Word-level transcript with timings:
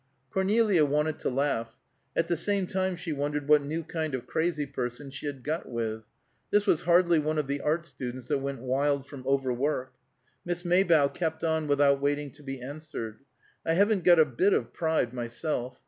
Cornelia 0.31 0.83
wanted 0.83 1.19
to 1.19 1.29
laugh; 1.29 1.77
at 2.15 2.27
the 2.27 2.35
same 2.35 2.65
time 2.65 2.95
she 2.95 3.13
wondered 3.13 3.47
what 3.47 3.61
new 3.61 3.83
kind 3.83 4.15
of 4.15 4.25
crazy 4.25 4.65
person 4.65 5.11
she 5.11 5.27
had 5.27 5.43
got 5.43 5.69
with; 5.69 6.01
this 6.49 6.65
was 6.65 6.81
hardly 6.81 7.19
one 7.19 7.37
of 7.37 7.45
the 7.45 7.61
art 7.61 7.85
students 7.85 8.27
that 8.27 8.39
went 8.39 8.61
wild 8.61 9.05
from 9.05 9.23
overwork. 9.27 9.93
Miss 10.43 10.65
Maybough 10.65 11.09
kept 11.09 11.43
on 11.43 11.67
without 11.67 12.01
waiting 12.01 12.31
to 12.31 12.41
be 12.41 12.59
answered: 12.63 13.19
"I 13.63 13.73
haven't 13.73 14.03
got 14.03 14.17
a 14.19 14.25
bit 14.25 14.53
of 14.55 14.73
pride, 14.73 15.13
myself. 15.13 15.79